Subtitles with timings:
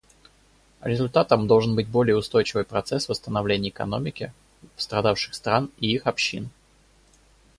[0.81, 4.33] Результатом должен быть более устойчивый процесс восстановления экономики
[4.75, 6.49] пострадавших стран и их общин.